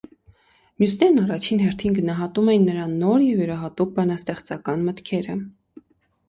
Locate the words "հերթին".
1.65-1.97